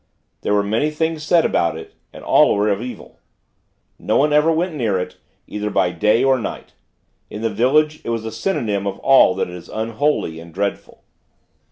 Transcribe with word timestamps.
There 0.41 0.55
were 0.55 0.63
many 0.63 0.89
things 0.89 1.21
said 1.21 1.45
about 1.45 1.77
it, 1.77 1.93
and 2.11 2.23
all 2.23 2.55
were 2.55 2.69
of 2.69 2.81
evil. 2.81 3.19
No 3.99 4.17
one 4.17 4.33
ever 4.33 4.51
went 4.51 4.73
near 4.73 4.97
it, 4.97 5.17
either 5.45 5.69
by 5.69 5.91
day 5.91 6.23
or 6.23 6.39
night. 6.39 6.73
In 7.29 7.43
the 7.43 7.51
village 7.51 8.01
it 8.03 8.09
was 8.09 8.25
a 8.25 8.31
synonym 8.31 8.87
of 8.87 8.97
all 9.01 9.35
that 9.35 9.47
is 9.47 9.69
unholy 9.69 10.39
and 10.39 10.51
dreadful. 10.51 11.03